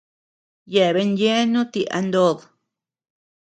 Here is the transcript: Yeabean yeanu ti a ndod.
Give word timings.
Yeabean 0.73 1.11
yeanu 1.21 1.61
ti 1.71 1.81
a 1.97 1.99
ndod. 2.05 2.37